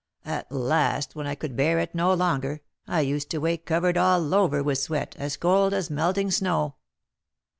At 0.25 0.51
last, 0.51 1.15
when 1.15 1.27
I 1.27 1.35
could 1.35 1.55
bear 1.55 1.77
it 1.77 1.93
no 1.93 2.11
longer, 2.11 2.61
I 2.87 3.01
used 3.01 3.29
to 3.29 3.37
wake 3.37 3.67
covered 3.67 3.97
all 3.99 4.33
over 4.33 4.63
with 4.63 4.79
sweat, 4.79 5.15
as 5.19 5.37
cold 5.37 5.75
as 5.75 5.91
melting 5.91 6.31
snow." 6.31 6.73